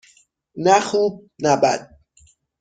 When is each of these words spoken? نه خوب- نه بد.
نه 0.65 0.77
خوب- 0.87 1.13
نه 1.43 1.53
بد. 1.63 1.81